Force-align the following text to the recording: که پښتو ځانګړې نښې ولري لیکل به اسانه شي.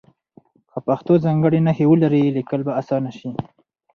که 0.71 0.77
پښتو 0.87 1.13
ځانګړې 1.25 1.59
نښې 1.67 1.85
ولري 1.87 2.23
لیکل 2.37 2.61
به 2.67 2.71
اسانه 2.81 3.11
شي. 3.17 3.29